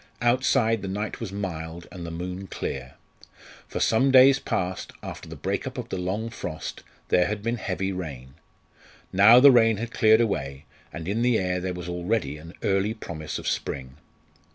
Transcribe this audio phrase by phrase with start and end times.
[0.19, 2.95] Outside the night was mild, and the moon clear.
[3.67, 7.57] For some days past, after the break up of the long frost, there had been
[7.57, 8.33] heavy rain.
[9.13, 12.95] Now the rain had cleared away, and in the air there was already an early
[12.95, 13.97] promise of spring.